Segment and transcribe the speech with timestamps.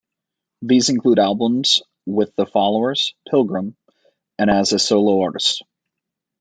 [0.63, 3.77] These include albums with The Followers, Pilgrim,
[4.39, 5.61] and as a solo artist.